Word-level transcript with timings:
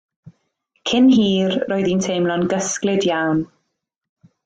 Cyn 0.91 1.09
hir 1.17 1.55
roedd 1.73 1.91
hi'n 1.91 2.03
teimlo'n 2.07 2.49
gysglyd 2.57 3.09
iawn. 3.13 3.49